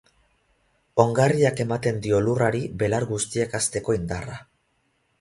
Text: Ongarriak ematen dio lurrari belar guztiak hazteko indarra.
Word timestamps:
Ongarriak 1.03 1.61
ematen 1.67 2.01
dio 2.07 2.23
lurrari 2.29 2.65
belar 2.83 3.09
guztiak 3.13 3.57
hazteko 3.61 4.01
indarra. 4.03 4.45